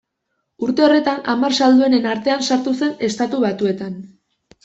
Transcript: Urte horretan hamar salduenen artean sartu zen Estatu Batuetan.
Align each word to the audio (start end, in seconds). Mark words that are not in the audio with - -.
Urte 0.67 0.83
horretan 0.85 1.19
hamar 1.33 1.57
salduenen 1.65 2.09
artean 2.13 2.41
sartu 2.49 2.75
zen 2.83 2.97
Estatu 3.09 3.43
Batuetan. 3.47 4.01